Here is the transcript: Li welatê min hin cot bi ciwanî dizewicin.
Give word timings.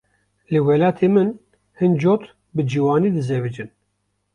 Li 0.51 0.59
welatê 0.67 1.07
min 1.13 1.29
hin 1.79 1.93
cot 2.01 2.23
bi 2.55 2.61
ciwanî 2.71 3.09
dizewicin. 3.17 3.69